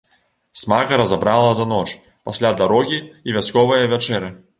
Смага 0.61 0.97
разабрала 1.01 1.51
за 1.59 1.65
ноч, 1.73 1.85
пасля 2.29 2.51
дарогі 2.63 2.99
і 3.29 3.37
вясковае 3.37 3.83
вячэры. 3.93 4.33